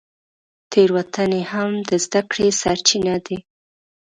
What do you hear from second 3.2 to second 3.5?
دي.